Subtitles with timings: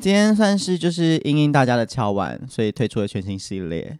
[0.00, 3.98] 今天算是就是因应大家的敲碗，所以推出了全新系列。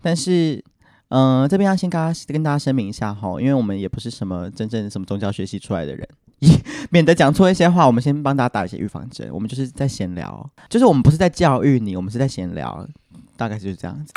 [0.00, 0.64] 但是，
[1.08, 6.08] 嗯、这边要先跟大家跟大家声明一下哈，因为我们也不是什么真正什么宗教学习出来的人，
[6.88, 9.28] 免得讲错一些话，我们先帮大家打一些预防针。
[9.30, 12.88] 我们就是在闲聊，就是我们不是在教育你，我们是在闲聊，
[13.36, 14.14] 大概就是这样子。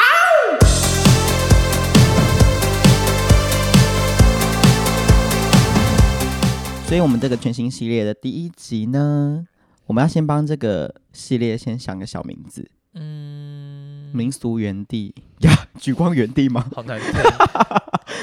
[6.87, 9.45] 所以，我们这个全新系列的第一集呢，
[9.93, 12.67] 我们要先帮这个系列先想个小名字。
[12.95, 15.13] 嗯，民俗园地
[15.45, 16.67] 呀，举光园地吗？
[16.75, 17.11] 好难听。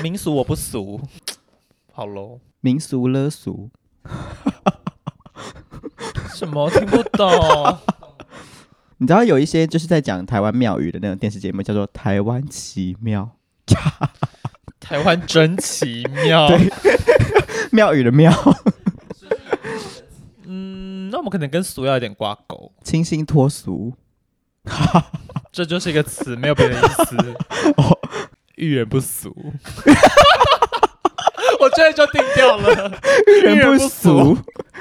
[0.02, 1.00] 民俗我不俗，
[1.92, 2.40] 好喽。
[2.58, 3.70] 民俗勒俗，
[6.34, 7.78] 什么听不懂？
[8.98, 13.30] 你知道有一些就是在讲台湾庙宇的那种电视节目，叫做《台湾奇妙》。
[14.80, 16.48] 台湾真奇妙。
[16.48, 16.68] 对。
[17.70, 18.32] 庙宇的庙，
[20.52, 23.92] 嗯，那我们可能跟俗要有点挂钩，清新脱俗，
[25.52, 27.16] 这就是一个词，没有别的意思。
[27.78, 27.96] 哦，
[28.56, 29.30] 遇人不俗，
[31.60, 32.90] 我这就定掉了，
[33.28, 34.36] 遇人不俗。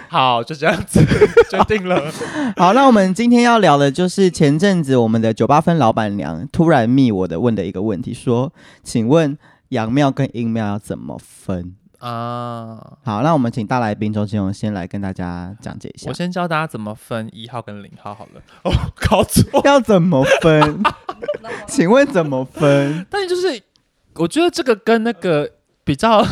[0.07, 1.05] 好，就这样子
[1.51, 2.11] 决定了。
[2.57, 11.75] 好，那我们今天要聊的就是前阵子我们的酒吧分老板娘突然密我的问的一个问题，说，请问阳庙跟阴庙要怎么分？
[11.99, 16.09] 啊，好，那我们请大来宾周金荣先来跟大家讲解一下。
[16.09, 18.41] 我先教大家怎么分一号跟零号好了。
[18.63, 20.81] 哦，搞错，要怎么分？
[21.67, 23.05] 请问怎么分？
[23.09, 23.61] 但就是
[24.15, 25.51] 我觉得这个跟那个
[25.83, 26.25] 比较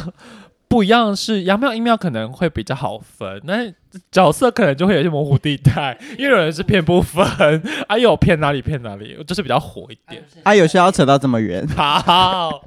[0.70, 3.72] 不一样，是阳庙阴庙可能会比较好分，那
[4.12, 7.26] 角色可能就会有些模糊地带，因为有人是偏不分，
[7.88, 10.24] 啊，有偏哪里偏哪里，就是比较火一点。
[10.44, 11.66] 啊，有需要扯到这么远？
[11.76, 12.62] 好。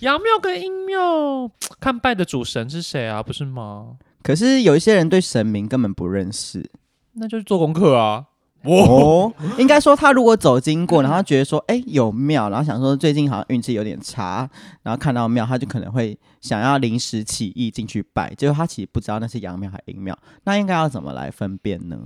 [0.00, 3.22] 阳庙跟阴庙，看拜的主神是谁啊？
[3.22, 3.98] 不是吗？
[4.22, 6.70] 可是有一些人对神明根本不认识，
[7.14, 8.24] 那就是做功课啊。
[8.62, 14.48] 哦，应该说他如果走经过，然后觉得说，哎、欸，有庙，然后想说最近好像运气有点差，
[14.82, 21.98] 然后看到庙，他就可能会想要临时起意进去拜，结果他其实不知道那是阳庙还是阴庙，那应该要怎么来分辨呢？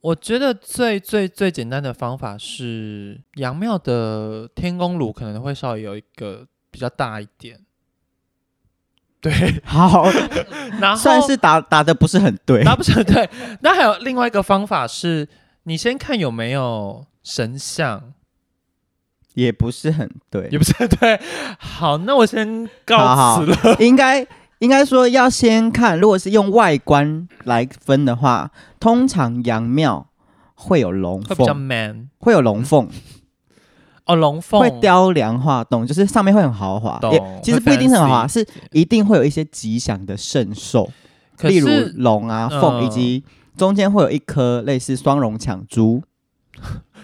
[0.00, 6.46] 我觉得最最最简单的方法是，阳庙的天宫炉可能会稍微有一个。
[6.72, 7.60] 比较大一点，
[9.20, 10.06] 对，好，
[10.80, 13.28] 然后算是答答的不是很对，答不是很对。
[13.60, 15.28] 那还有另外一个方法是，
[15.64, 18.12] 你先看有没有神像，
[19.34, 21.20] 也不是很对，也不是很对。
[21.58, 23.56] 好，那我先告辞了。
[23.56, 23.78] 好好。
[23.78, 24.26] 应该
[24.58, 30.08] 应该说要先看，如果是用外观来分的话，通常阳庙
[30.54, 32.88] 会有龙凤，会比较 man，会有龙凤。
[34.04, 34.60] 哦，龙凤。
[34.60, 40.90] 会雕梁画栋，就是上面会很豪华，也其实不一定是很豪华，是一定会有一些吉祥的圣兽，
[41.42, 43.24] 例如龙啊、凤、呃，以及
[43.56, 46.02] 中间会有一颗类似双龙抢珠，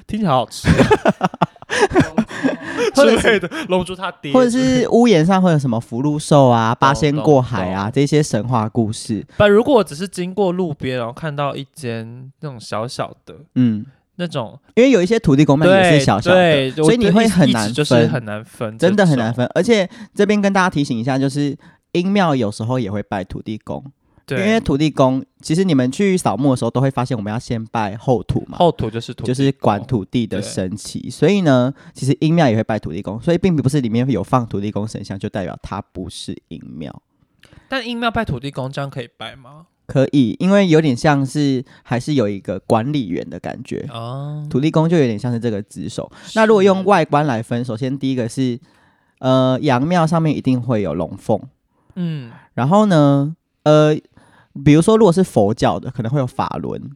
[0.06, 0.68] 听起来好好吃，
[2.94, 9.24] 之类的龙珠他爹，或者是屋檐上会有什么福禄寿啊、八仙过海啊这些神话故事。
[9.36, 13.86] 但如果我只是经过路边，然后看到一间那种小小的，嗯。
[14.20, 19.48] 那种，因为有一些土地公庙也是小小的，所以你会很难分，就是很难分，真的很难分。
[19.54, 21.56] 而且这边跟大家提醒一下，就是
[21.92, 23.84] 阴庙有时候也会拜土地公，
[24.36, 37.02] 对，因为土地公其实你们去扫墓的时候都会发现，我们要先拜后土嘛，后土就是土就是管土地的神奇，所以呢，其实阴庙也会拜土地公，所以并不是里面有放土地公神像就代表它不是阴庙。
[37.68, 39.66] 但阴庙拜土地公这样可以拜吗？
[39.86, 44.46] 可以，因为有点像是还是有一个管理员的感觉哦。
[44.50, 46.12] 土地公就有点像是这个职守。
[46.34, 48.60] 那如果用外观来分，首先第一个是，
[49.20, 51.40] 呃，阳庙上面一定会有龙凤，
[51.94, 53.96] 嗯，然后呢，呃，
[54.64, 56.90] 比如说如果是佛教的，可能会有法轮。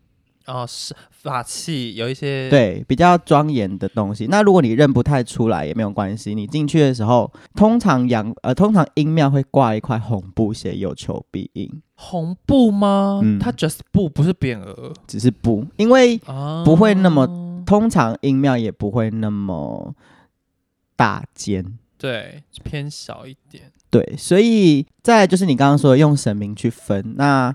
[0.47, 4.27] 哦，是法器有一些对比较庄严的东西。
[4.27, 11.71] 那如果你认不太出来也没有关系，你进去的时候，通常阳呃通常阴庙会挂一块红布，写有求必应。
[11.95, 13.21] 红布吗？
[13.23, 16.19] 嗯，它 just 布不是匾额，只是布，因为
[16.65, 19.95] 不会那么、哦、通常阴庙也不会那么
[20.97, 27.55] 大间，对，偏小一点，对，所以再就是你刚刚说的用神明去分那。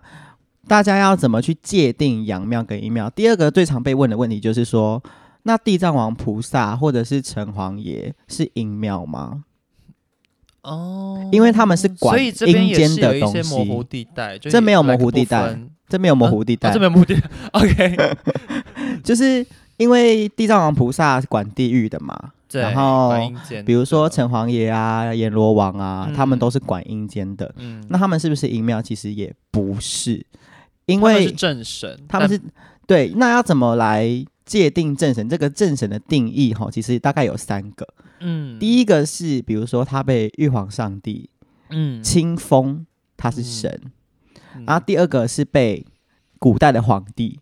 [0.70, 3.10] 大家要怎么去界定阳庙跟阴庙？
[3.12, 5.02] 第二个最常被问的问题就是说，
[5.44, 9.46] 那地藏王菩萨或者是城隍爷是阴庙吗？
[10.64, 13.42] 哦，因为他们是管阴间的东西。
[13.42, 15.58] 这模糊地带，这没有模糊地带，
[15.88, 17.30] 这没有模糊地带，这没有模糊地带。
[17.54, 18.18] OK，
[19.02, 19.48] 就是
[19.78, 23.12] 因为地藏王菩萨是管地狱的嘛，然后
[23.66, 27.54] 比如说城隍爷啊、阎罗王啊，他们都是管阴间的。
[27.58, 28.82] 嗯，那他们是不是阴庙？
[28.82, 30.26] 其实也不是。
[30.86, 32.40] 因为是正神，他们是
[32.86, 35.28] 对，那要怎么来界定正神？
[35.28, 37.86] 这个正神的定义哈，其实大概有三个。
[38.22, 41.30] 嗯，第一个是，比如说他被玉皇上帝
[41.72, 42.86] 嗯亲封，
[43.18, 43.92] 他是神。
[44.56, 45.86] 嗯、然后第二个是被
[46.40, 47.42] 古代的皇帝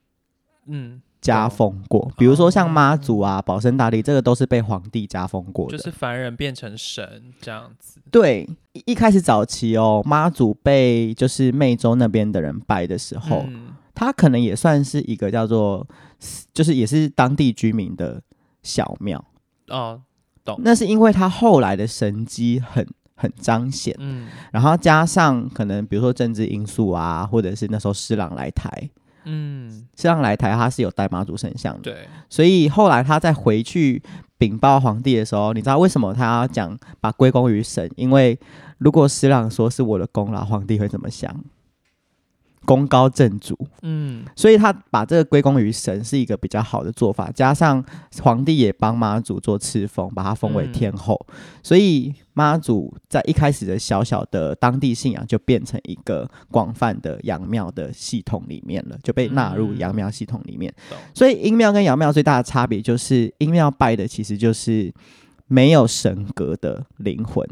[0.66, 8.00] 嗯加封过，比如说像妈祖啊、保生大帝，这个都是被皇帝加封过的，就是凡人变成神这样子。
[8.12, 8.48] 对，
[8.86, 13.44] 一开始早期哦，妈祖被就是湄洲那边的人拜的时候。
[13.48, 15.88] 嗯他可能也算是一个叫做，
[16.54, 18.22] 就是也是当地居民的
[18.62, 19.24] 小庙
[19.70, 20.02] 哦，
[20.44, 20.60] 懂。
[20.62, 22.86] 那是因为他后来的神机很
[23.16, 28.70] 很彰显，嗯，然后加上可能比如说政治因素啊，或者是那时候施琅来台，
[29.26, 34.02] 嗯，施琅来台他是有带妈祖神像的，对，所以后来他再回去
[34.38, 37.90] 禀报皇帝的时候，你知道为什么他要讲把归功于神？
[37.96, 38.40] 因为
[38.78, 41.36] 如果施琅说是我的功劳，皇帝会怎么想？
[42.66, 47.32] 功高震主，嗯，所以他把这个归功于神是一个比较好的做法。
[47.32, 47.84] 加上
[48.22, 60.74] 皇帝也帮妈祖做赐封，把他封为天后，嗯、所以妈祖在一开始的小小的当地信仰就变成一个广泛的阳庙的系统里面了，就被纳入阳庙系统里面。
[60.92, 64.94] 嗯、所以阴庙跟阳庙最大的差别就是，阴庙拜的其实就是
[65.48, 67.48] 没有神格的灵魂，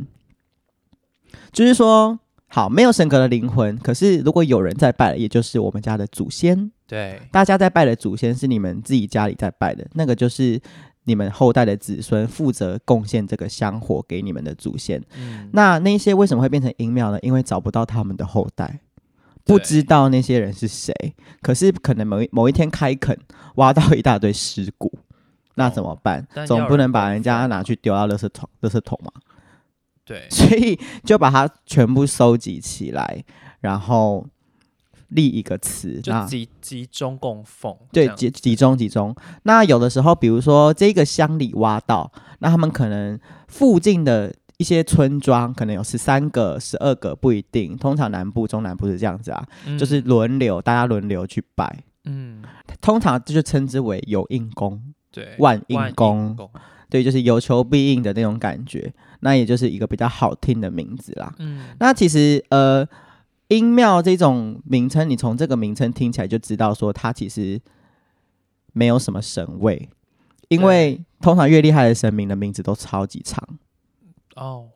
[1.52, 2.20] 就是说。
[2.54, 3.76] 好，没有神格的灵魂。
[3.80, 6.72] 可是，如果有人在拜，也就是我们家的祖先。
[6.86, 10.62] 对，大家在拜的祖先是你们自己家里在拜的，那个就是
[11.06, 15.02] 你们后代的子孙负责贡献这个香火给你们的祖先。
[15.18, 17.18] 嗯，那那些为什么会变成阴庙呢？
[17.24, 18.82] 因为找不到他们的后代，
[19.44, 20.94] 不知道那些人是谁。
[21.42, 23.18] 可是，可能某一某一天开垦，
[23.56, 24.94] 挖到一大堆尸骨，
[25.56, 26.28] 那怎么办？
[26.36, 29.12] 哦，总不能把人家拿去丢到垃圾桶，垃圾桶嘛。
[30.06, 33.24] 对， 所以就把它全部收集起来，
[33.62, 34.26] 然后
[35.10, 37.76] 立一个词，就集集中供奉。
[37.92, 39.16] 对，集集中集中。
[39.44, 47.78] 那有的时候，比如说这个乡里挖到，那他们可能附近的一些村庄，可能有十三个、十二个，不一定。
[47.78, 51.84] 通常南部、中南部是这样子啊，嗯、就是轮流，大家轮流去拜。
[52.06, 52.44] 嗯，
[52.82, 56.36] 通常这就称之为有应公，对，万应公。
[56.94, 61.34] 对，就是有求必应的那种感觉，那也就是一个比较好听的名字啦。
[61.40, 62.88] 嗯，那其实呃，
[63.48, 67.60] 音庙这种名称，你从这个名称听起来就知道说它其实
[68.74, 69.90] 没有什么神位，
[70.50, 73.44] 因为通常越厉害的神明的名字都超级长。
[74.36, 74.68] 哦，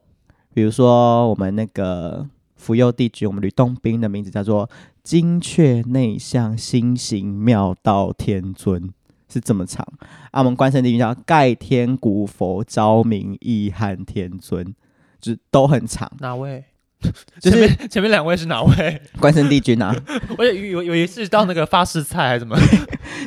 [0.55, 4.67] 比如说我们那个福佑帝君，我们吕洞宾的名字叫做
[5.03, 8.91] 精阙内向心行妙道天尊。
[9.31, 9.85] 是这么长
[10.31, 10.39] 啊！
[10.39, 14.74] 我们关圣帝君叫盖天古佛昭明义汉天尊，
[15.19, 16.12] 就是都很长。
[16.19, 16.63] 哪位？
[17.39, 19.01] 就是前面两位是哪位？
[19.19, 19.95] 关圣帝君啊！
[20.38, 22.57] 我也有有一次到那个发誓菜还是什么？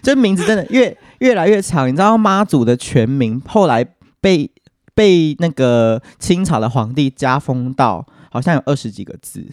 [0.02, 1.87] 这 名字真的越越来越长。
[1.88, 3.87] 你知道妈祖的全名后来
[4.20, 4.50] 被
[4.94, 9.46] 被那个清朝的皇帝加封到好像有二十几个字。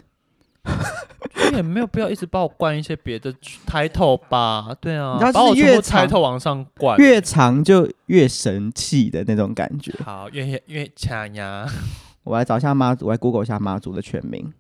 [1.53, 3.33] 也没有必要一直把我灌一些别的
[3.65, 4.75] 抬头吧？
[4.81, 9.93] 对啊，然后是越抬头往上灌，越长就越神气的那种感觉。
[10.03, 11.67] 好，越越强呀！
[12.23, 14.53] 我来找一下妈祖，我来 Google 一下妈祖的全名。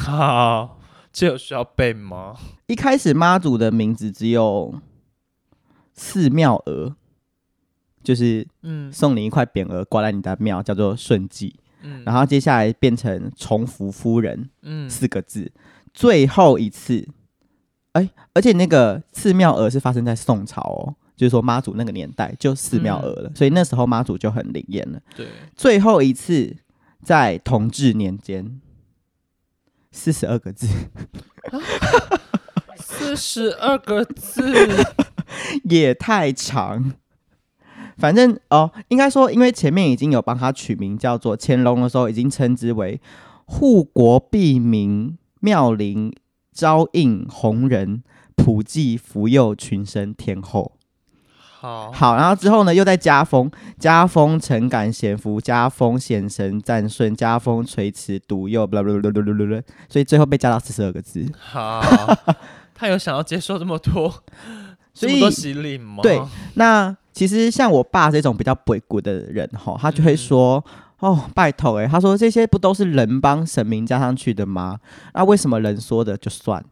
[0.00, 0.78] 好，
[1.12, 2.36] 这有需要背吗？
[2.66, 4.74] 一开始妈祖的名字只有
[5.94, 6.94] 寺庙额，
[8.02, 11.56] 就是嗯，送你一块匾额挂在你的庙，叫做顺济。
[11.82, 15.52] 嗯、然后接下来变成崇福夫人，嗯，四个字。
[15.92, 17.06] 最后一次，
[17.92, 25.00] 哎，而且那个寺庙额是发生在宋朝哦，就是说妈祖那个年代就寺庙额了，嗯、所以那时候妈祖就很灵验了。
[25.14, 26.56] 对，最后一次
[27.02, 28.60] 在同治年间，
[29.90, 30.66] 四十二个字，
[32.76, 34.42] 四十二个字
[35.64, 36.94] 也太长。
[38.02, 43.00] 反正哦，应该说，因为前面已经有帮他取名叫做乾隆的时候，已经称之为
[43.44, 46.12] 护国庇民、妙龄
[46.52, 48.02] 昭应弘仁、
[48.34, 50.72] 普济福佑群生天后。
[51.60, 61.24] 好，好，然后之后呢，又在加封，加封诚感显福，加封显神赞顺，加封垂慈独佑，不不不不不不不，所以最后被加到四十二个字。
[61.38, 61.80] 好，
[62.74, 64.10] 他有想要接受这么多，
[64.92, 66.02] 所以这么多洗礼吗？
[66.02, 66.20] 对，
[66.54, 66.96] 那。
[67.12, 70.64] 其实像我爸这种比较鬼谷的人哈，他就会说
[71.00, 74.78] ：“嗯、哦，拜托哎，他说这些不都是人帮神明加上去的吗？
[75.14, 76.64] 那为什么人说的就算？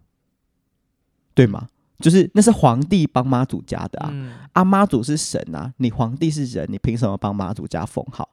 [1.34, 1.68] 对吗？
[1.98, 8.28] 就是那是皇帝帮妈祖加的啊，嗯、啊妈祖是神啊，你皇帝是人，你凭什么帮妈祖加封号？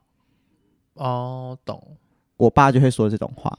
[0.94, 1.96] 哦，懂。
[2.38, 3.58] 我爸就会说这种话，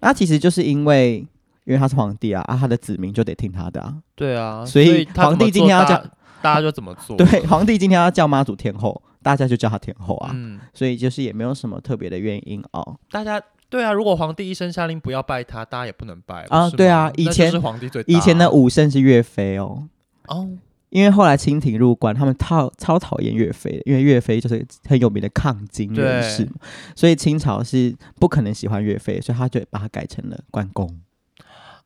[0.00, 1.26] 那其实就是因为
[1.64, 3.96] 因为他是皇帝啊，啊，他的子民就得听他的啊。
[4.14, 6.04] 对啊，所以皇帝今天要叫
[6.42, 7.16] 大家就怎么做？
[7.16, 10.30] 对，皇帝今天要叫妈祖天后，大家就叫他天后啊。
[10.34, 12.96] 嗯，所以就是也没有什么特别的原因哦。
[13.10, 16.70] 大家对啊，如果皇帝一声下令不要拜他，大家也不能拜啊。
[16.70, 19.88] 对啊，以前是皇帝最以前的武圣是岳飞哦。
[20.28, 20.48] 哦。
[20.90, 26.52] 因为后来清廷入关，他们超超讨厌岳飞的，因为岳飞就是很有名的抗金人士嘛，
[26.96, 30.98] 所以清朝是不可能喜欢岳飞，所以他就把他改成了关公。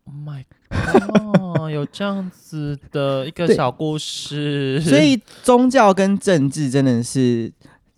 [0.04, 1.70] Oh my god！
[1.70, 7.50] 有这样子的一个小故事，所以宗教跟政治真的是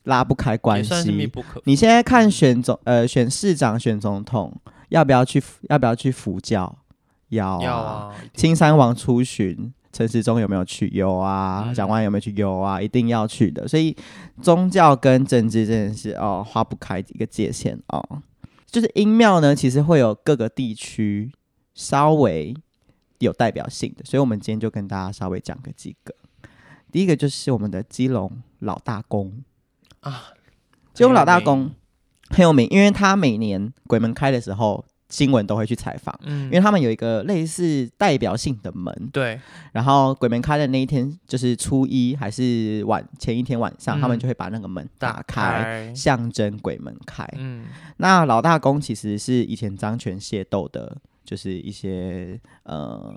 [0.05, 1.31] 拉不开关系。
[1.65, 4.55] 你现在看选总呃选市长选总统，
[4.91, 6.77] 要不要去要不要去佛教？
[7.31, 7.73] 要啊！
[7.73, 10.89] 啊青山王出巡，陈时中有没有去？
[10.89, 11.73] 有啊！
[11.75, 12.33] 蒋万有没有去？
[12.37, 12.81] 有啊！
[12.81, 13.67] 一定要去的。
[13.67, 13.97] 所以
[14.43, 18.23] 宗教跟政治真的是哦划不开一个界限哦。
[18.71, 21.33] 就是音庙呢，其实会有各个地区。
[21.75, 22.55] 稍微
[23.19, 26.15] 有代表性的，所以我们今天就跟大家稍微讲个几个。
[26.93, 29.43] 第一个就是我们的基隆老大公
[30.01, 30.29] 啊，
[30.93, 31.73] 基隆老大公
[32.29, 39.41] 很有名，因为他每年鬼门开的时候，新闻都会去采访，嗯，因为他们有一个类似代表性的门，对。
[39.73, 47.29] 然后鬼门开的那一天，就是初一还是晚前一天晚上，嗯，他们就会把那个门打开，打开象征鬼门开。
[47.37, 47.65] 嗯，
[47.97, 50.99] 那老大公其实是以前漳泉械斗的。
[51.25, 53.15] 就是一些呃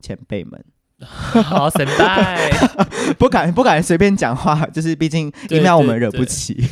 [0.00, 0.64] 前辈们，
[1.02, 2.50] 好神拜，
[3.18, 6.62] 不敢不敢随便讲话，就是毕竟阴庙我们惹不起，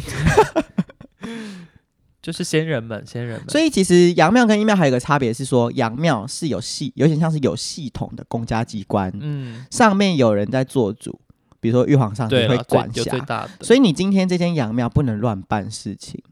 [2.20, 3.48] 就是仙人们仙人们。
[3.48, 11.18] 所以其实阳庙跟阴庙还有一个差别是说，阳庙是有系，有点像是有系统的公家机关，嗯，上面有人在做主，
[11.60, 16.22] 比如说玉皇上帝会管辖，所以你今天这间阳庙不能乱办事情。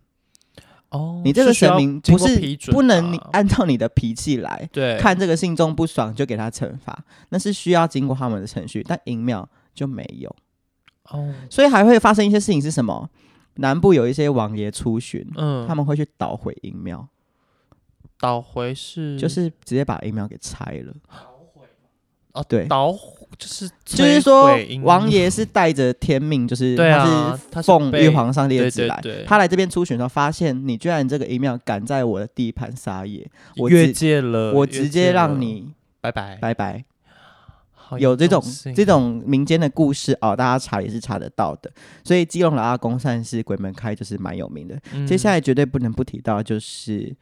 [0.94, 2.38] 哦，你这个神明不是
[2.70, 10.34] 不能你按照你的脾气来，对，看这个信众不爽就给他惩罚，那是需要经过他们的程序，但银庙就没有。
[11.10, 13.10] 哦，所以还会发生一些事情是什么？
[13.56, 17.08] 南部有一些王爷出巡，嗯，他们会去捣毁银庙，
[18.20, 20.94] 捣毁是就是直接把银庙给拆了。
[22.34, 22.92] 哦，对，捣
[23.38, 24.50] 就是就是说，
[24.82, 33.24] 王爷是带着天命，就是他是奉玉皇上帝的旨来，他来这边出巡的时候，发现你居然这个阴庙敢在我的地盘撒野，
[33.56, 36.84] 我越界了，我直接让你拜拜拜拜。
[37.98, 38.42] 有这种
[38.74, 41.70] 这种民间的故事哦，大家查也是查得到的。
[42.02, 44.76] 所以基隆老阿公算是鬼门开，就是蛮有名的。
[45.06, 47.14] 接下来绝对不能不提到就是。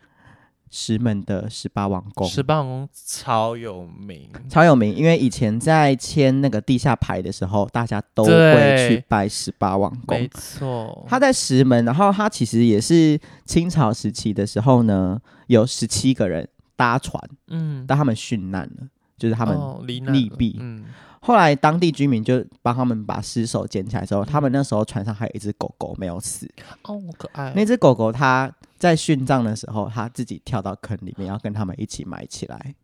[0.75, 10.19] 石门的十八王宫，十八王宫超有名，超有名，因为以前在签那个地下牌的时候，大家都会去拜十八王宫。
[10.19, 18.89] 没错，他在石门，然后他其实也是清朝时期的时候呢，有十七个人搭船，嗯，但他们殉难了，
[19.19, 20.87] 就是他们溺毙，嗯。
[21.25, 26.51] 后来当地居民就帮他们把尸首捡起来之后，他们那时候船上还有一只狗狗没有死。
[26.83, 27.53] 哦，好可爱！
[27.55, 32.75] 那只狗狗它在殉葬的时候，他自己跳到坑里面，要跟他们一起埋起来。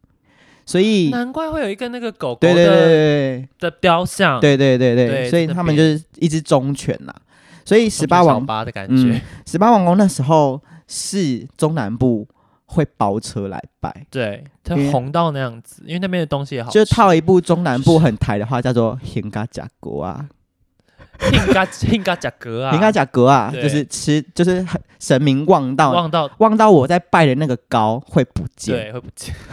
[0.64, 4.40] 所以 难怪会有一个那个狗狗对对对的雕像。
[4.40, 7.12] 对对对对，所以他们就是一只忠犬呐。
[7.64, 12.28] 所以十八王八的感觉，十八王宫那时候是中南部。
[12.70, 20.28] 会包车来拜，对，它红到那样子，因为那边的东西也好，就套一部中南部很台的话，叫做“兴嘎甲锅啊”，
[21.18, 24.64] 兴嘎兴嘎甲格啊，应该甲格啊，就是吃，就是
[24.98, 29.34] 神明望到望到望到我在拜的那个糕会不见，对，会不见。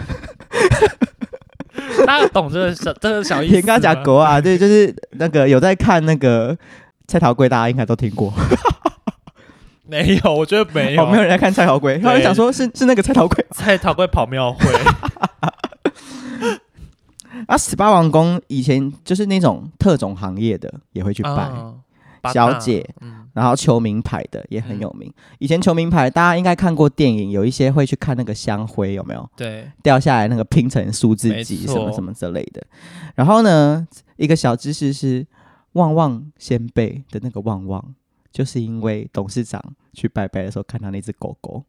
[2.05, 3.55] 大家懂这个小这个小意思？
[3.55, 6.55] 应该甲格啊，对，就是那个有在看那个
[7.07, 8.31] 蔡桃贵，大家应该都听过。
[9.87, 11.97] 没有，我觉得没有，哦、没有人在看蔡桃贵。
[11.99, 14.65] 他们想说是是那个蔡桃贵，蔡桃贵跑庙会。
[17.47, 21.79] 啊，十八王宫以前就是那种特种行业的也会去拜、哦、
[22.33, 25.09] 小姐，嗯、然后求名牌的也很有名。
[25.09, 29.29] 嗯、以前求名牌，大家应该看过电影，有一些会去看那个香灰有没有？
[29.35, 32.65] 对，掉下来那个拼成数字几什么什么之类的。
[33.15, 33.87] 然后呢，
[34.17, 35.25] 一个小知识是
[35.73, 37.95] 旺旺先辈的那个旺旺。
[38.31, 41.63] 就是因为董事长去拜拜的时候看到那只狗狗，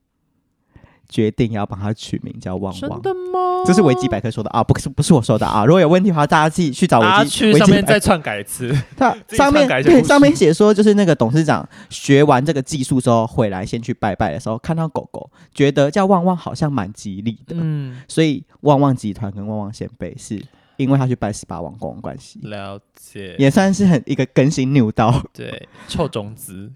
[1.08, 3.00] 决定要帮他取名叫旺旺。
[3.02, 3.64] 真的吗？
[3.66, 5.64] 这是维基百科说的啊，不是不是我说的啊。
[5.64, 7.30] 如果有问题的话，大家自己去找维基。
[7.30, 8.72] 去上面再篡改一次。
[8.96, 20.42] 它上面对上面写说，就是那个董事长学完这个技术之后回来，先去拜拜的时候看到狗狗，觉得叫旺旺好像蛮吉利的，嗯，所以旺旺集团跟旺旺仙贝是。
[20.76, 25.10] 因为他去拜十八王公的关系，了解，也算是很一个更新扭刀。
[25.32, 26.70] 对，臭种子，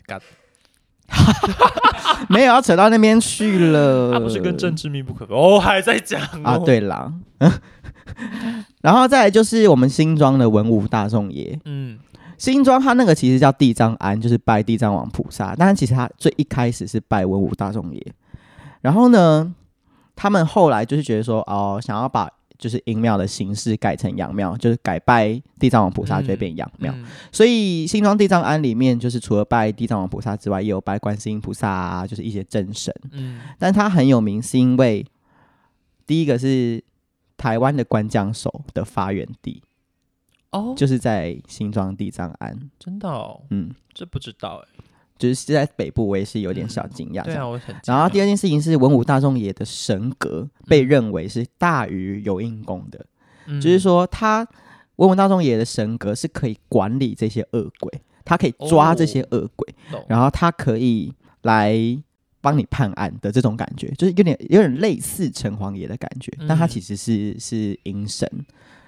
[2.28, 4.12] 没有要扯到那边去了。
[4.12, 6.58] 他不是跟政治密不可分哦，还在讲、哦、啊？
[6.58, 7.12] 对啦，
[8.82, 11.98] 然后再来就是我们新庄的文武大众爷，嗯，
[12.38, 18.06] 新庄他那个其实叫地藏庵，就是拜地藏王菩萨，但是其实他最一开始是拜文武大众爷，
[18.80, 19.54] 然后呢，
[20.14, 22.28] 他们后来就是觉得说，哦，想要把。
[22.60, 26.92] 就是阴庙的形式改成阳庙，就是改拜地藏王菩萨就会变阳庙。
[26.94, 32.94] 嗯嗯、所以新庄地藏庵里面，就是除了拜地藏王菩萨之外，也有拜观世音菩萨啊，就是一些真神。
[33.12, 35.04] 嗯，但它很有名，是因为
[36.06, 36.84] 第一个是
[37.36, 39.62] 台湾的官将手的发源地
[40.50, 42.70] 哦，就是在新庄地藏庵。
[42.78, 44.84] 真的哦，嗯，这不知道哎。
[45.20, 47.22] 就是在北部，我也是有点小惊讶。
[47.22, 47.76] 对啊，我很。
[47.84, 53.04] 然后第二件事情是文武大众爷的神格被认为是大于有应公的，
[53.46, 54.46] 嗯、就是说他
[54.96, 61.12] 文武大众爷的神格是可以管理这些恶鬼，他可以抓这些恶鬼，哦、然后他可以
[61.42, 61.76] 来
[62.40, 68.26] 帮你判案的这种感觉，就是有点有点类似城隍爷的感觉，嗯、但他其实是是阴神。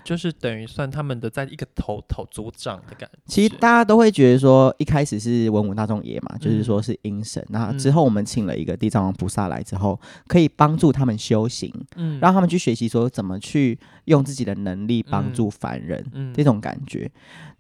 [0.05, 3.19] 就是等于算他们的在一个头头组长的感觉。
[3.27, 7.45] 其实大家都会觉得说，一开始是文武大众爷嘛，嗯、就是说是阴神。
[7.51, 17.11] 那之后我们请了一个地藏王菩萨来之后，可以帮助他们修行，嗯，让他们去学习说怎么去用自己的能力帮助凡人，嗯，这种感觉。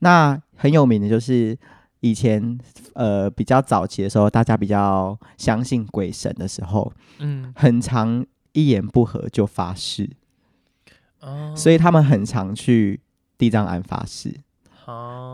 [0.01, 1.57] 那很有名的就是
[2.01, 2.59] 以前
[2.95, 10.11] 呃比较早期的时候，大家比较相信鬼神的时候，嗯，很常一言不合就发誓。
[11.55, 13.00] 所以他们很常去
[13.38, 14.35] 地藏庵发誓，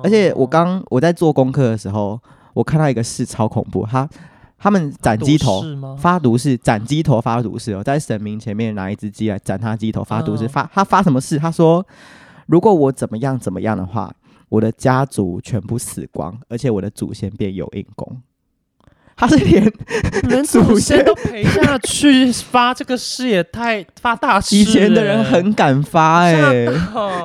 [0.02, 2.20] 而且我刚我在做功课的时候，
[2.54, 4.08] 我看到一个事超恐怖，他
[4.58, 5.62] 他们斩鸡头
[5.96, 11.38] 发毒誓，斩鸡头发毒誓哦，在神明前面拿一只鸡来斩他鸡头发毒誓，发他发什么誓？
[11.38, 11.86] 他说
[12.46, 14.12] 如果我怎么样怎么样的话，
[14.48, 18.20] 我的家族全部死光，而且我的祖先变有应公。
[19.18, 19.72] 他是连
[20.28, 24.54] 连 祖先都陪下去发这个誓，也太发大誓。
[24.56, 26.72] 以前的人很敢发哎、欸，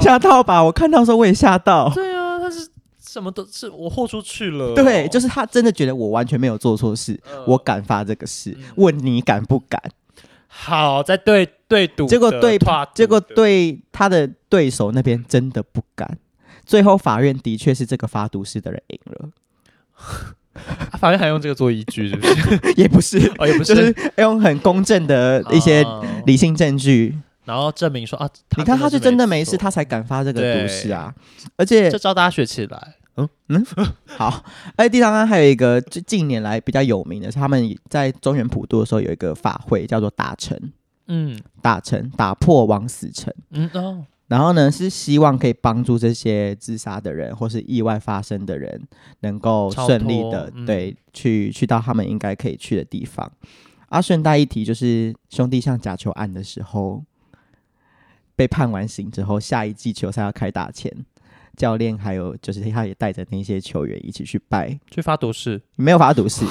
[0.02, 0.64] 吓到，吧？
[0.64, 1.88] 我看到的时候我也吓到。
[1.94, 2.68] 对啊，他是
[3.00, 4.74] 什么都是我豁出去了、哦。
[4.76, 8.58] 对，就是他真的觉得我完全没有做错事，呃、我敢发这个誓。
[8.78, 9.80] 问你敢不敢？
[10.48, 12.58] 好，在对对赌，结果对
[12.96, 16.18] 结果对他的对手那边真的不敢。
[16.66, 19.30] 最后法院的确是这个发毒誓的人赢了。
[20.92, 22.74] 啊、 法院还用这个做依据，是不是？
[22.78, 25.86] 也不是， 哦，也不是，就是用很公正的一些
[26.26, 31.14] 理性证据，然后证明说啊，你看他是真的没事，他才敢发这个毒誓啊。
[31.58, 33.66] 而且这招大家学起来，嗯嗯，
[34.06, 34.44] 好。
[34.76, 40.58] 哎，地藏庵还有一个，就近年来比较有名的是，他们在中原普渡的时候有一个法会，叫做打城，
[41.08, 44.06] 嗯，打城打破枉死城，嗯哦。
[44.28, 48.82] 然后呢，是希望可以帮助这些自杀的人或是意外发生的人，
[49.20, 53.32] 能够顺利的、嗯、对去去到他们应该可以去的地方。
[53.90, 57.04] 啊，顺带一提，就是兄弟像假球案的时候，
[58.36, 60.92] 被判完刑之后，下一季球赛要开打前，
[61.56, 66.44] 教练还有就是他也带着那些球员一起去拜，去发毒誓，没有发毒誓，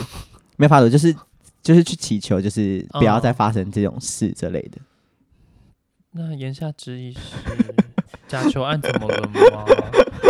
[0.57, 1.13] 没有发毒，就是
[1.63, 4.79] 就是去祈求，就是不要再发生这种事之类的。
[6.13, 7.21] 那言下之意是
[8.29, 9.65] 假球案怎么了吗？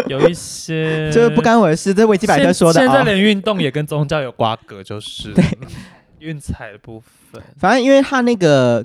[0.09, 2.81] 有一些 就是不干我的事，这维基百科说的。
[2.81, 5.45] 现在连运动也跟宗教有瓜葛，就是对
[6.19, 7.43] 运彩的部分。
[7.57, 8.85] 反正因为它那个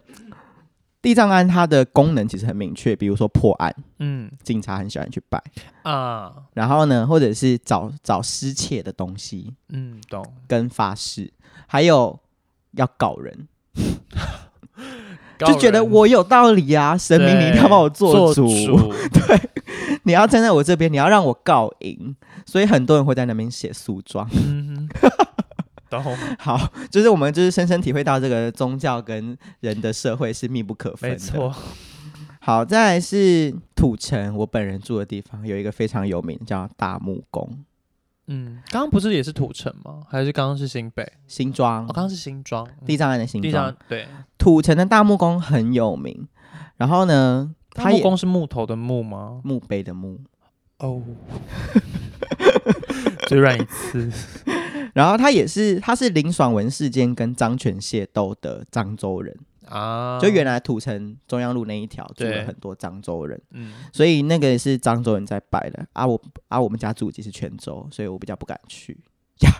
[1.02, 5.42] 地藏庵，它的功能其实很明确，比如说破案，嗯，警察很喜欢去拜
[5.84, 6.34] 啊。
[6.54, 10.26] 然后呢，或者是找找失窃的东西，嗯，懂。
[10.48, 11.32] 跟发誓，
[11.68, 12.20] 还有
[12.72, 13.48] 要搞人。
[15.40, 18.48] 就觉得我有道理啊，神明你一定要帮我做主，
[19.14, 19.40] 对，
[20.04, 24.28] 你要站在我这边，你要让我告赢，所以很多人会在那边写诉状。
[24.34, 31.16] 嗯哼， 好，就是我们就是深深体会到这个宗教跟人的社会是密不可分的。
[31.16, 31.54] 没错。
[32.40, 37.50] 好，再来是土城，我本人住的地方有一个非常有名叫大木宫。
[38.28, 40.02] 嗯，刚刚不是也是土城吗？
[40.10, 41.84] 还是刚刚是新北新庄？
[41.86, 43.76] 哦，刚刚是新庄地藏庵的新庄。
[43.88, 46.28] 对，土城的大木工很有名。
[46.76, 49.42] 然后呢，大木工是木头的木吗？
[49.44, 50.20] 墓碑的墓。
[50.80, 51.02] 哦，
[53.28, 54.12] 嘴软一次。
[54.94, 59.36] 然后他也是，他是林爽文事件跟张权械斗的漳州人。
[59.70, 65.86] 啊，就原来土城中央路那一条住了很多漳州人，嗯，所以那个是漳州人在拜的。
[65.94, 68.98] 啊我，我啊，我们家祖籍是泉州，所以我比较不敢去
[69.42, 69.52] 呀。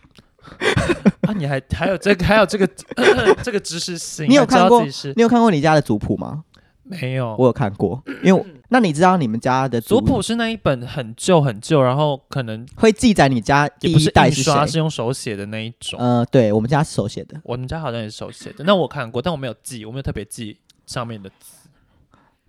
[1.28, 2.68] 啊，你还还有这个还有这个
[3.44, 4.30] 这个知识性？
[4.30, 4.82] 你有看过？
[5.16, 6.44] 你有看过你家的族谱吗？
[6.84, 14.52] 没有，我有看过，因为那你知道你们家的族谱是那一本很旧很旧，然后可能会记载你家第一代是谁？
[14.52, 15.98] 印刷是用手写的那一种。
[16.00, 18.66] 呃，对，我们家是手写的，我们家好像也是手写的。
[18.66, 21.70] 那我看过，但我没有记，我没有特别记上面的字。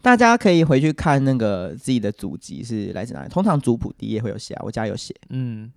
[0.00, 3.28] 大家可以回去看那个自己的祖籍是来自哪里。
[3.28, 5.70] 通常族谱第一页会有写啊，我家有写，嗯，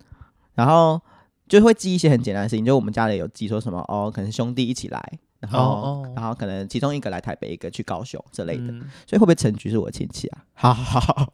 [0.54, 1.00] 然后
[1.48, 10.44] 就会记一些很简单的事情，就我们家里有记说什么哦，可能兄弟一起来，然后、哦哦、然后可能其中一个来台北，一个去高雄之类的，嗯、所以会不会陈局是我亲戚啊？
[10.54, 11.32] 好好好，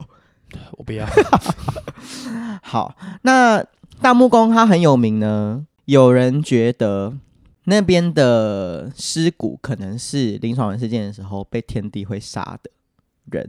[0.72, 1.06] 我不要。
[2.62, 3.64] 好，那
[4.00, 7.16] 大木工它很有名呢，有人觉得
[7.64, 12.70] 那边的尸骨可能是林爽文事件的时候被天地会杀的。
[13.30, 13.46] 人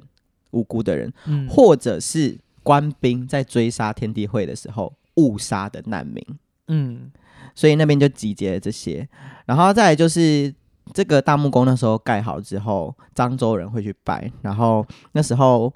[0.51, 6.21] 无辜的人，嗯、或者是官兵在追杀天地会的时候误杀的难民，
[6.69, 7.11] 嗯，
[7.53, 9.07] 所以那边就集结了这些，
[9.45, 10.53] 然后再来就是
[10.93, 15.73] 这个大木宫那时候盖好之后，漳州人会去拜，然后那时候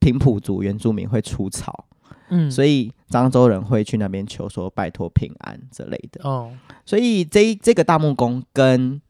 [0.00, 1.86] 平埔族原住民会出草，
[2.30, 6.52] 嗯，所以漳州人会去那边求说拜托平安之类的，哦，
[6.84, 9.00] 所以这这个大木宫跟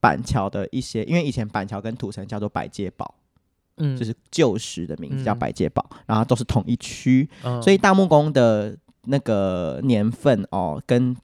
[0.00, 3.14] 板桥的一些，因为以前板桥跟土城叫做百界堡。
[3.78, 11.16] 嗯，就是旧时的名字叫百界堡，嗯、然后都是同一区，嗯、所以大木宫的那个年份哦，跟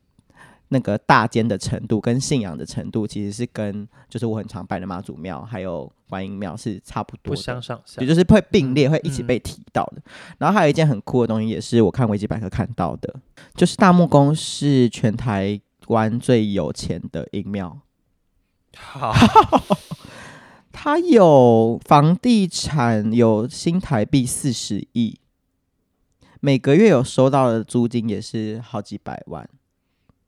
[0.68, 10.02] 那个大间的程度，跟信仰的程度，其实是跟就是我很常拜的妈祖庙还有观音庙是差不多的，不相上下，也就是会并列，会一起被提到的。
[10.04, 13.14] 嗯、然后还有一件很酷的东西，也是我看维基百科看到的，
[13.54, 17.78] 就是大木宫是全台湾最有钱的阴庙。
[18.76, 19.14] 好。
[20.70, 25.18] 他有房地产，有新台币四十亿，
[26.40, 29.48] 每个月有收到的租金也是好几百万。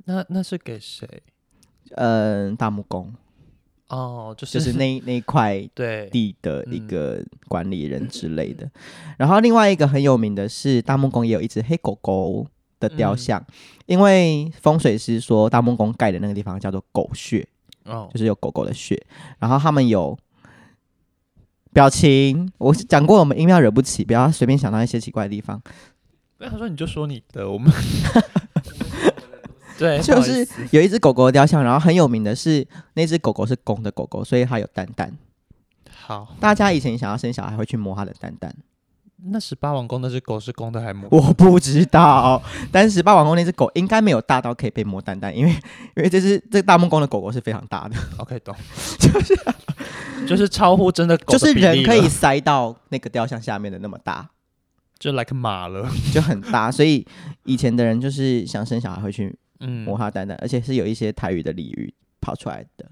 [0.05, 1.07] 那那是给谁？
[1.97, 3.13] 嗯，大木工。
[3.89, 5.59] 哦，就是就是那那一块
[6.11, 8.67] 地的一个管理人之类的。
[8.67, 8.73] 嗯、
[9.19, 12.47] 然后另外一个很有名的是大木工也有一只黑狗狗
[12.79, 13.55] 的雕像，嗯、
[13.87, 17.47] 因为风水师说大木工盖的那个地方叫做狗穴，
[17.85, 19.01] 哦，就是有狗狗的穴。
[19.39, 20.19] 然后他们有。
[21.73, 25.63] 表情，我讲过，我们音量惹不起，不要随便想到一些奇怪的地方。
[26.41, 27.71] 不要说你就说你的，我们
[29.79, 35.15] 对，就是有一只狗狗的雕像，然后很有名的是那只狗狗是公的狗狗，所以它有蛋蛋。
[35.95, 38.57] 好，大家以前想要生小孩会去摸它的蛋蛋。
[39.23, 41.09] 那十八王宫那只狗是公的还是母？
[41.11, 45.51] 我不知道，但是十八王宫那只狗应该没有大到可以被摸蛋蛋，因为
[45.95, 47.95] 因为这只这大木宫的狗狗是非常大的。
[48.17, 48.57] OK，懂，
[48.99, 49.39] 就是。
[50.27, 54.29] 就是超乎真的狗的，就是人可以塞到那个雕像下面的那么大，
[55.01, 56.71] 就 like 马了，就很大。
[56.71, 57.05] 所以
[57.45, 62.87] 以前的人就是想生小孩会去摸它蛋蛋，嗯、而且是有一些台语的俚语跑出来的。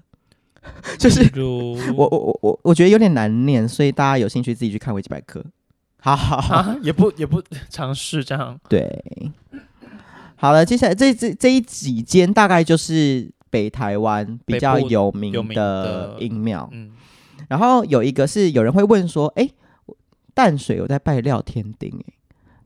[0.99, 5.41] 就是如我我我我我觉得有点难念，所以大家有兴趣自己去看维基百科。
[6.01, 8.59] 好好好，啊、也不也不尝试这样。
[8.67, 9.31] 对，
[10.35, 16.67] 好了，接下来这这这一几间大概就是北台湾比较有名的音庙。
[16.73, 16.91] 嗯。
[17.47, 19.49] 然后有一个是有人会问说，哎，
[20.39, 22.13] 淡水有在拜廖天丁，哎，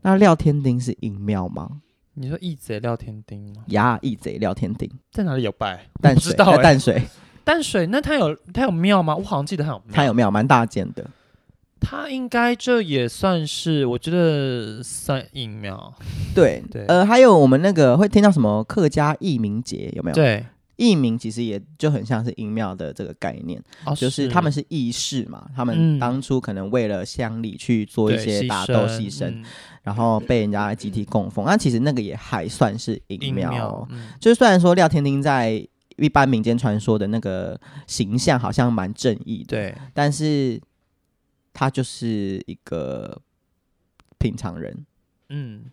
[0.03, 1.81] 那廖天丁是阴庙吗？
[2.13, 3.63] 你说义贼廖天丁吗？
[3.69, 5.88] 呀，义贼廖天丁在哪里有拜？
[5.99, 7.01] 淡水，在淡水，
[7.43, 9.15] 淡水，那他有他有庙吗？
[9.15, 11.03] 我好像记得他有庙，他有庙，蛮大件的。
[11.81, 15.91] 他应该这也算是，我觉得算阴庙。
[16.36, 20.13] 对对，呃，还有我们那个会听到什么客家义民节有没有？
[20.13, 20.45] 对。
[20.75, 24.27] 义民其实也就很像是阴庙的这个概念，哦、就是。
[24.27, 29.43] 他们是义士嘛，他们当初可能为了乡里去做一些打斗牺牲，嗯、
[29.83, 31.45] 然后被人家集体供奉。
[31.45, 40.59] 那、嗯、其实那个也还算是阴庙，哦，嗯、就是虽然说廖天丁在一般民间传说的那个形象好像蛮正义的，对，但是
[41.53, 43.21] 他就是一个
[44.17, 44.86] 平常人，
[45.29, 45.65] 嗯。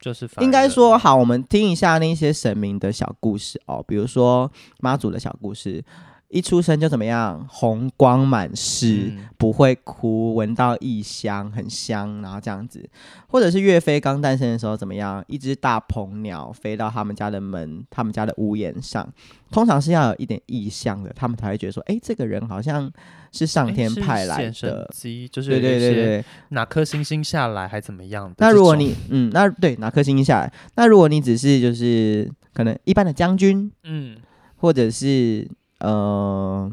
[0.00, 5.84] 就是应该说好，我们听一下那些神明的小故事哦，比如说妈祖的小故事。
[6.30, 12.86] 一出生就怎么样，红光满室，嗯、不会哭，闻到异香，很香，然后这样子，
[13.28, 19.10] 或者是岳飞刚诞生的时候怎么样，一只大鹏鸟飞到他们家的门，他们家的屋檐上，
[19.50, 22.92] 通常是要有一点异象的，他们才会觉得说，哎，这个人好像
[23.32, 28.32] 是上天派来的，就是对对对对，哪颗星星下来还怎么样？
[28.38, 34.16] 那如果你嗯，那对哪颗星星下来，那如果你只是就是可能一般的将军，嗯，
[34.56, 35.48] 或者是。
[35.80, 36.68] 呃，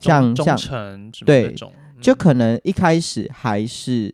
[0.00, 0.58] 像像
[1.24, 1.54] 对，
[2.00, 4.12] 就可能一开始还是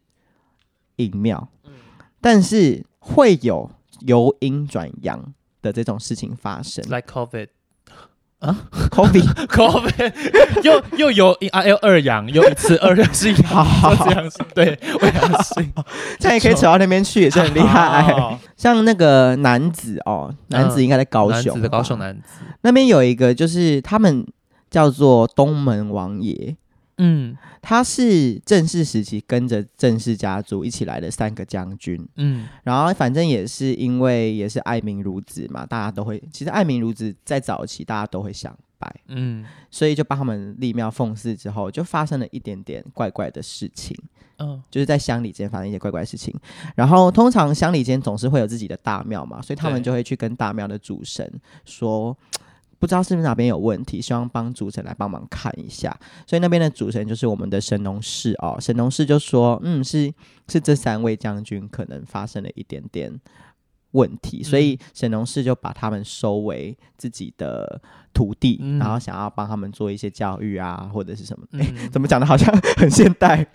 [0.96, 1.72] 阴庙，嗯、
[2.20, 3.70] 但是会有
[4.00, 6.84] 由阴转阳的这种事情发生。
[6.90, 7.48] Like COVID，
[8.42, 8.56] 啊
[8.90, 10.12] ，coffee，coffee，
[10.62, 14.04] 又又有啊又二阳，又一次二阳性，好好好。
[14.04, 15.72] 这样子对，未阳性，
[16.18, 18.38] 这样也可以扯到那边去，也是很厉害。
[18.56, 22.22] 像那个男子哦，男子应该在高雄，男子的高雄男子。
[22.62, 24.26] 那边有一个，就是他们
[24.70, 26.56] 叫做东门王爷。
[26.98, 31.98] 嗯，他是正式时期跟着正式家族一起来的三个将军。
[32.16, 43.96] 嗯，然后反正也是因为也是爱民如子嘛，大家都会，其实爱民如子在早期大家都会想拜，嗯，所以就帮他们立庙奉祀之后，就发生了一点点怪怪的事情。
[44.38, 46.34] 嗯，就是在乡里间发生一些怪怪的事情。
[46.74, 51.32] 然后通常乡里间总是会有自己的大庙嘛，所以他们就会去跟大庙的主神
[51.64, 52.16] 说。
[52.82, 55.96] 不知道是不是哪边有问题，希望帮主神来帮忙看一下。
[56.26, 58.56] 所以那边的主神就是我们的神农氏哦。
[58.60, 60.12] 神农氏就说：“嗯，是
[60.48, 63.20] 是这三位将军可能发生了一点点
[63.92, 67.80] 问题，嗯、所以神农氏就把他们收为自己的
[68.12, 71.46] 徒弟，嗯、然后想要帮他们做一些教育啊，或者是什么？
[71.52, 73.46] 嗯欸、怎么讲的好像很现代？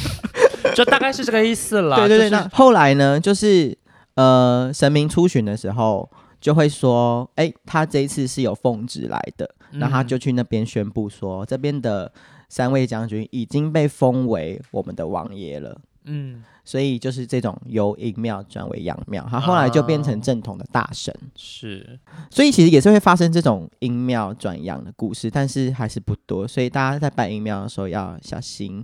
[0.76, 1.96] 就大概是这个意思了。
[1.96, 2.28] 对对对。
[2.28, 3.78] 就是、那后来呢，就是
[4.16, 6.06] 呃，神明出巡的时候。”
[6.40, 12.12] 就会说，哎、欸，他这一次是有奉旨来的，那、嗯、他就去那边宣布说，这边的
[12.48, 15.80] 三位将军已经被封为我们的王爷了。
[16.04, 21.12] 嗯，所以就是这种由阴庙转为阳庙，他后来就变成正统的大神。
[21.12, 21.98] 啊、是，
[22.30, 28.82] 所以其实也是会发生这种阴庙转阳的故事，但是还是不多，所以大家在拜阴庙的时候要小心。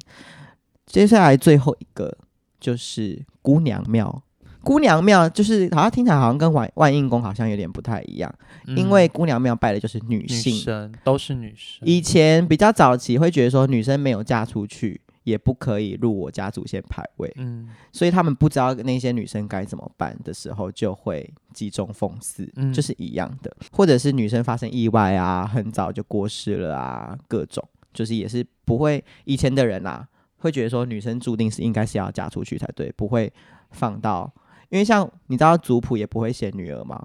[0.87, 2.19] 接下来最后一个
[2.59, 4.23] 就是姑娘庙。
[4.64, 8.35] 姑娘庙就是好像听起来好像跟万万应宫好像有点不太一样，
[8.66, 11.87] 嗯、因为姑娘庙拜的就是女性，女生都是女生。
[11.87, 29.03] 以前比较早期会觉得说女生没有嫁出去也不可以入我家祖先牌位，嗯，所以他们不知道那些女生该怎么办的时候，就会集中奉祀，嗯，就是一样的，或者是女生发生意外啊，很早就过世了啊，各种就是也是不会。
[29.24, 30.07] 以前的人啊，
[30.38, 33.33] 会觉得说女生注定是应该是要嫁出去才对，不会
[33.70, 34.33] 放到。
[34.75, 37.01] 因为像你知道族谱也不会写女儿吗？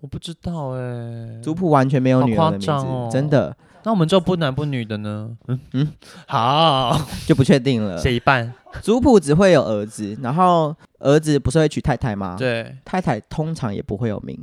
[0.00, 3.56] 我不知道哎、欸，族谱完全没有女儿的名字，哦、真的。
[3.84, 5.30] 那我们就不男不女的呢？
[5.46, 5.92] 嗯嗯，
[6.26, 7.96] 好， 就不确定了。
[7.98, 12.34] 写一半，族谱只会有儿子，然后儿子不是会娶太太吗？
[12.36, 14.36] 对，太太通常也不会有名。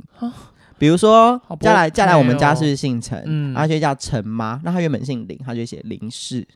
[0.78, 6.48] 比如说嫁来嫁来我们家是姓陈，嗯，他就叫陈妈，那他原本姓林，他就写林氏。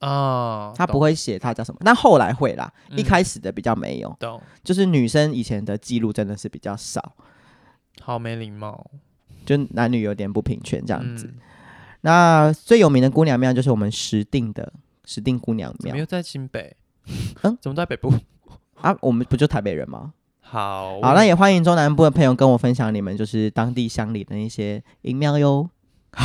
[0.00, 2.72] 哦，他不会写他叫什么，但后来会啦。
[2.90, 4.40] 一开始的比较没有，懂。
[4.62, 7.14] 就是女生以前的记录真的是比较少，
[8.00, 8.90] 好没礼貌，
[9.44, 11.32] 就男女有点不平权这样子。
[12.02, 14.72] 那最有名的姑娘庙就是我们石定的
[15.04, 16.76] 石定姑娘庙，没有在新北，
[17.42, 18.12] 嗯， 怎么在北部
[18.80, 18.96] 啊？
[19.00, 20.12] 我们不就台北人吗？
[20.40, 25.68] 好，好，那也欢迎中南部的朋友跟我分享你们就是当地乡里的一些阴庙哟。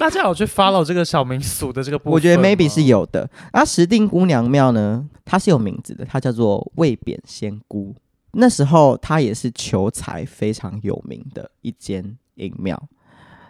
[0.00, 2.12] 大家有去 follow 这个小民俗的这个部分？
[2.14, 3.28] 我觉得 maybe 是有的。
[3.52, 7.94] 那石定姑娘庙呢，它是有名字的，它叫做魏扁仙姑。
[8.32, 12.82] 那时候它也是求财非常有名的一间阴庙。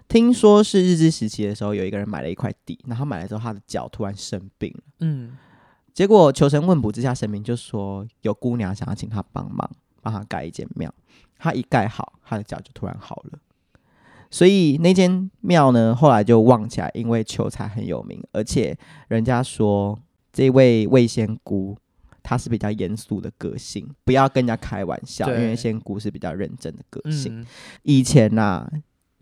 [0.08, 5.36] 听说是日治时期的时候，有一个人买了一块地，然后买了之后他的脚突然生病，嗯，
[5.94, 9.70] 结果求神问卜之下，神明就说有姑娘想要请他帮忙，
[10.02, 10.92] 帮他盖一间庙。
[11.38, 13.38] 他一盖好，他的脚就突然好了。
[14.30, 18.76] 所以那间庙呢，后来就旺起来，因为求财很有名，而且
[19.08, 19.98] 人家说
[20.32, 21.76] 这位魏仙姑
[22.22, 27.40] 她是比较严肃的个性，不要跟人家开玩笑，对因为仙姑是比较认真的个性。
[27.40, 27.46] 嗯、
[27.82, 28.70] 以前呐、啊，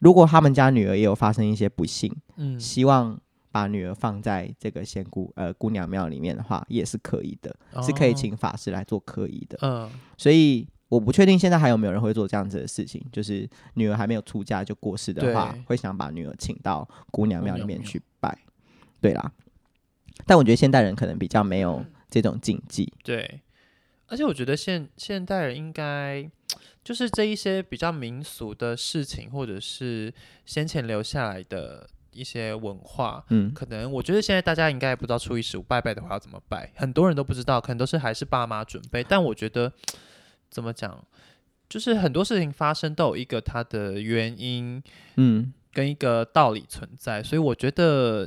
[0.00, 3.18] 如果他们家女儿也有发生一些不幸，嗯，希望
[3.50, 9.56] 把女儿放在这个仙姑呃姑娘庙里面的话，也是可以的，哦、是可以请法师来做科仪的。
[9.62, 10.68] 嗯，所以。
[10.88, 18.38] 我不确定现在还有没有人会做这样子的事情，就是女儿还没有出嫁就过世的话，会想把女儿请到姑娘庙里面去拜，
[18.98, 19.30] 对啦。
[20.24, 23.42] 但我觉得现代人可能比较没有这种禁忌，对。
[24.06, 26.26] 而且我觉得现现代人应该
[26.82, 30.10] 就是这一些比较民俗的事情，或者是
[30.46, 39.04] 先前留下来的一些文化，嗯，可能我觉得现在大家应该不知道初一十五拜拜的话要怎么拜，很多人都不知道，可能都是还是爸妈准备。
[39.04, 39.70] 但我觉得。
[40.50, 41.04] 怎么讲？
[41.68, 44.82] 就是很多事情发生都有一个它的原因，
[45.16, 48.26] 嗯，跟一个道理存在，所以我觉得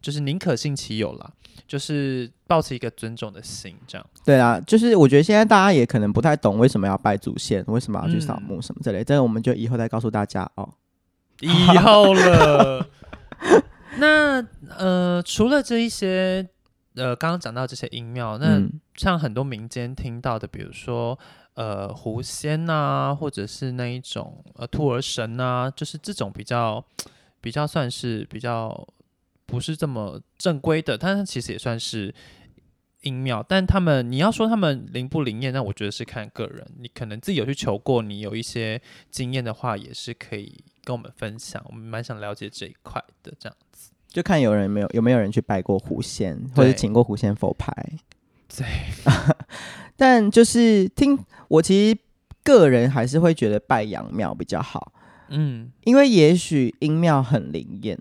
[0.00, 1.30] 就是宁可信其有啦，
[1.68, 4.04] 就是抱持一个尊重的心，这样。
[4.24, 10.68] 对啊，就是我觉得现在大家也可能不太懂为什么要拜祖先，为什么要去扫墓什么之类，这个、嗯、我们就以后再告诉大家哦。
[11.40, 12.88] 以后了。
[13.98, 14.44] 那
[14.76, 16.48] 呃，除了这一些。
[16.96, 21.18] 呃，刚刚讲到这些音庙，那嗯像很多民间听到的，比如说
[21.54, 26.84] 呃狐仙啊，或者是那一种呃兔儿神啊，就是这种比较
[27.40, 28.86] 比较算是比较
[29.46, 32.14] 不是这么正规的，但是其实也算是
[33.02, 33.44] 阴庙。
[33.48, 36.66] 但他们你要说他们灵不灵验，那我觉得是看个人。
[36.78, 41.62] 你可能自己有去求过，你有一些经验的话，也是可以跟我们分享。
[41.68, 43.92] 我们蛮想了解这一块的，这样子。
[44.08, 47.74] 就看有人没有有没有人去拜过狐仙，或者请过狐仙佛牌。
[48.56, 48.64] 对，
[49.96, 51.98] 但就是听我其实
[52.42, 54.92] 个人还是会觉得拜阳庙比较好。
[55.28, 57.98] 嗯，因为也许阴庙很灵验，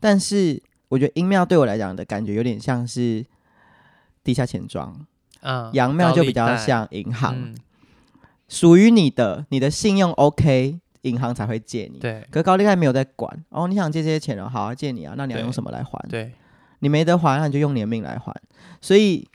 [0.00, 3.24] 但是我觉得阴庙对我来讲的感觉有点像是
[4.24, 5.06] 地下钱庄，
[5.40, 7.56] 啊，阳庙就比较像银行，嗯、
[8.48, 10.80] 属于你的，你的信用 OK。
[11.02, 12.26] 银行才会借你，对。
[12.28, 15.96] 可是高利贷没有在管哦，你想借这些钱哦，好啊，借你啊，那你要用什么来还？
[16.08, 16.32] 对，
[16.80, 18.34] 你没得还，那你就用你的命来还。
[18.80, 19.26] 所以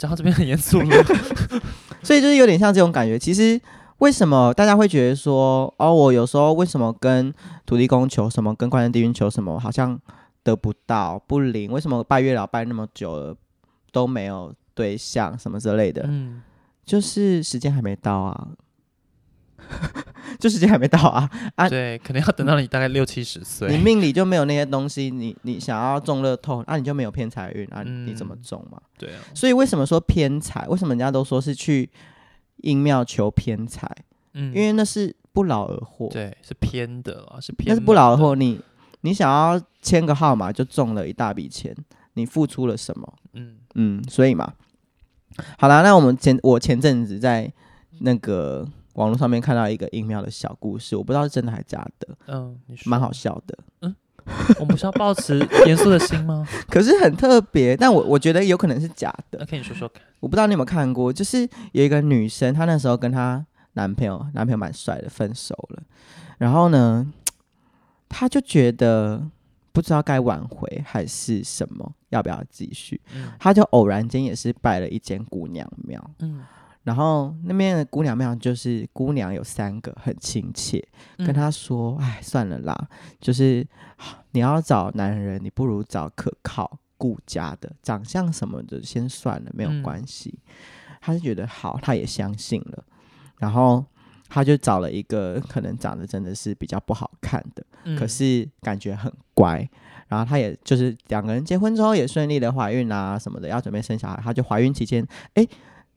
[0.00, 1.04] 讲到这边很严肃了，
[2.02, 3.18] 所以就是有点像这种感觉。
[3.18, 3.60] 其实
[3.98, 7.32] 为什么大家会觉得说，哦，我有时候为什么跟
[7.66, 10.00] 土地公求什么，跟关圣帝君求什么，好像
[10.42, 11.70] 得不到不灵？
[11.70, 13.36] 为什么拜月老拜那么久了
[13.92, 16.02] 都没有对象什么之类的？
[16.08, 16.40] 嗯，
[16.86, 18.48] 就是时间还没到啊。
[20.38, 21.28] 就时间还没到啊！
[21.54, 27.82] 啊，对，可能要等到你大概六七十岁，你命里就没有那些东西，你你想要中乐透，那、啊、你就没有偏财运啊？
[27.82, 28.80] 你怎么中嘛？
[28.96, 29.20] 对啊。
[29.34, 30.66] 所以为什么说偏财？
[30.68, 31.90] 为什么人家都说是去
[32.58, 33.88] 阴庙求偏财？
[34.34, 36.08] 嗯，因为那是不劳而获。
[36.08, 37.68] 对，是偏的啊，是偏。
[37.68, 38.34] 那是不劳而获。
[38.34, 38.60] 你
[39.02, 41.76] 你想要签个号码就中了一大笔钱，
[42.14, 43.14] 你付出了什么？
[43.34, 44.54] 嗯嗯，所以嘛，
[45.58, 47.52] 好啦，那我们前我前阵子在
[47.98, 48.66] 那个。
[49.00, 52.08] 网络上面看到一个阴庙的小故事，我不知道是真的还是假的。
[52.26, 53.58] 嗯，蛮好笑的。
[53.80, 53.96] 嗯，
[54.58, 56.46] 我们不是要保持 严肃的心吗？
[56.68, 59.38] 可是很特别，但我我觉得有可能是假的。
[59.38, 60.02] 那可以说说看。
[60.20, 65.82] 我不知道你有没有看过，就是有一个女生，她那时候跟她男朋友，男朋友蛮帅的，分手了。
[66.36, 67.10] 然后呢，
[68.06, 69.26] 她就觉得
[69.72, 73.00] 不知道该挽回还是什么，要不要继续？
[73.14, 76.10] 嗯，她就偶然间也是拜了一间姑娘庙。
[76.18, 76.44] 嗯。
[76.90, 80.84] 然后那边的姑娘庙就是姑娘有三个很亲切，
[81.18, 82.88] 跟她说：“哎、嗯，算了啦，
[83.20, 83.64] 就是
[84.32, 90.36] 你要找男人，你不如找可靠顾家的，长相什么的先算了，没有关系。
[90.44, 90.50] 嗯”
[91.00, 92.82] 她就觉得好，她也相信了。
[93.38, 93.84] 然后
[94.28, 99.64] 她就找了一个可能长得真的是比较不好看的，嗯、可是感觉很乖。
[100.08, 104.20] 然后她也就是两个人结婚之后也顺利的怀孕啊什么的，要准备生小孩。
[104.20, 105.46] 她就怀孕期间，哎。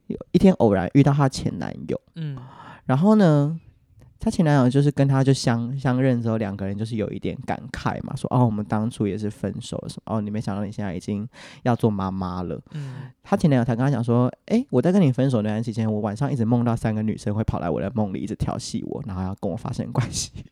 [0.08, 2.38] 有一天偶然遇到她前男友，嗯，
[2.86, 3.60] 然后呢，
[4.20, 11.28] 她前男友就是跟她就相相认之后，两个人就是有一点感慨嘛，说哦，我们当初也是分手什么，哦，你没想到你现在已经
[11.64, 20.32] 要做妈妈了，嗯，她前男友才跟她讲说，哎，我在跟你分手那段期间，我晚上一直梦到三个女生会跑来我的梦里，一直调戏我，然后要跟我发生关系。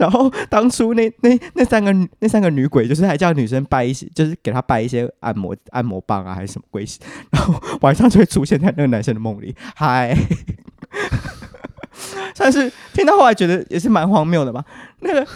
[0.00, 6.86] 然后当初那那那三个那三个女鬼，就是还叫女生拜一些，就是给她拜一些按摩按摩棒啊，还是什么鬼？
[7.30, 10.16] 然后晚上就会出现在那个男生的梦里，嗨。
[12.34, 14.64] 但是听到后来觉得也是蛮荒谬的吧？
[15.00, 15.26] 那个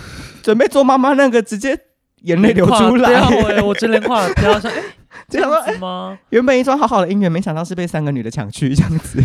[0.43, 1.79] 准备做妈妈那个，直接
[2.23, 4.83] 眼泪流出来，欸、我真连话不要说，哎，
[5.29, 6.19] 这样子吗？
[6.31, 9.23] 原本一桩好好的姻缘，没想到是被三个女的抢去，这样子。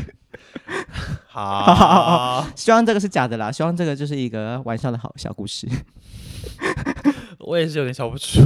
[1.27, 3.51] 好， 希望这个是假的啦。
[3.51, 5.67] 希望这个就是一个玩笑的好小故事。
[7.39, 8.41] 我也是有点笑不出，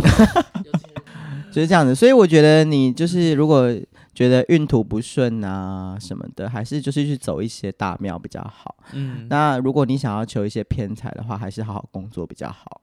[1.51, 1.93] 就是这样子。
[1.95, 3.69] 所以我觉得你就是如果
[4.13, 8.75] 觉得运途不顺啊什么的，还是就是去走一些大庙比较好。
[8.91, 12.81] 嗯，那如果你想要求一些偏财的话，还是好好工作比较好。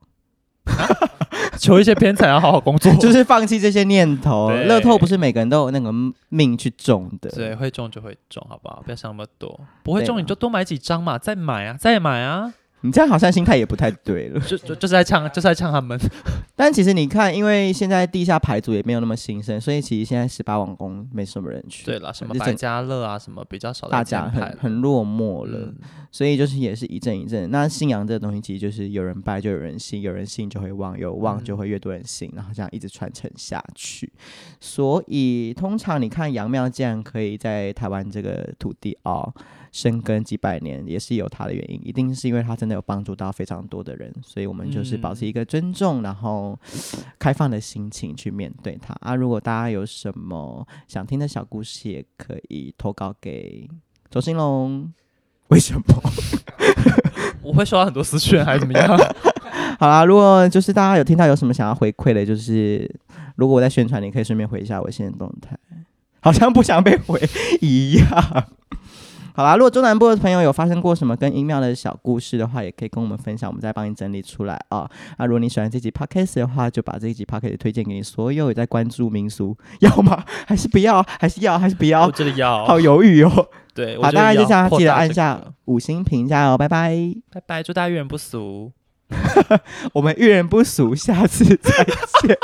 [1.59, 4.51] 求一些偏财要好好工作， 就是放弃这些念头。
[4.51, 5.93] 乐透不是每个人都有那个
[6.29, 8.83] 命去中的，对，会中就会中，好不好？
[8.85, 12.53] 不要想那么多，不会中你就多买几张嘛，再买啊，再买啊。
[12.83, 15.99] 你这样好像心态也不太对了，就就就是在唱，就是在唱他们。
[16.57, 21.85] 但其实你看，因为现在地下牌组也没有那么兴盛，所以其实现在十八王宫没什么人去。
[21.85, 25.59] 对了，什么百家乐啊，什么比较少，大家很很落寞了。
[25.59, 25.75] 嗯、
[26.11, 27.51] 所以就是也是一阵一阵。
[27.51, 34.11] 那信仰这个东西，其实就是有人拜就有人信，有人信就会旺，有旺就会越多人信，嗯、然后这样一直传承下去。
[34.59, 39.33] 所以通常你看杨庙竟然可以在台湾这个土地哦。
[39.73, 46.59] 深耕几百年也是有它的原因，一定是因为它真的有帮助到非常多的人，所以我们就是保持一个尊重，嗯、然后
[47.19, 49.15] 开放的心情去面对它啊。
[49.15, 53.69] 如果大家有什么想听的小故事，也可以投稿给
[54.11, 54.93] 周兴龙。
[55.49, 55.83] 为什么？
[57.43, 58.89] 我会收到很多私讯还是怎么样？
[59.81, 62.89] 好啦，如果就是大家有听到有什么想要回馈的，就是
[63.35, 65.59] 如果我在宣传，你可以顺便回一下我现在动态，
[66.21, 67.21] 好像不想被回
[67.61, 68.47] 一样。
[69.35, 74.89] 好啦，如果中南部的朋友有发生过什么跟音庙的小故事的话，也可以跟我们分享，我们再帮你整理出来啊。
[75.19, 80.25] 那如果你喜欢这集 podcast 的话，就把这一集 podcast 推荐给你所有有在关注民俗，要吗？
[80.47, 81.05] 还是不要？
[81.19, 81.59] 还是要？
[81.59, 82.07] 还是不要？
[82.07, 82.65] 我觉得要。
[82.67, 83.49] 好犹豫哦。
[83.73, 86.95] 对，好，大家就这样，记得按下五星评价哦，拜拜，
[87.33, 88.73] 拜拜，祝大家遇人不淑。
[89.93, 92.37] 我们遇人不淑，下次再见。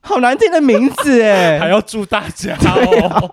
[0.00, 3.30] 好难听的名字哎，还要祝大家哦。